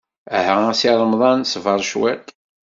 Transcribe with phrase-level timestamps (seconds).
[0.37, 2.25] Aha a Si Remḍan, ṣber cwiṭ.